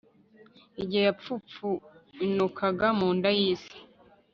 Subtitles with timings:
[0.81, 3.77] igihe yapfupfunukaga mu nda y'isi